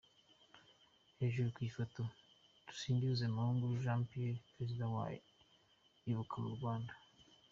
[1.19, 5.05] Hejuru ku ifoto:Dusingizemungu Jean Pierre Perezida wa
[6.09, 6.93] Ibuka-Rwanda.